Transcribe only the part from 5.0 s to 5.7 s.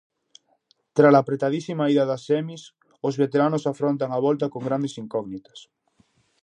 incógnitas.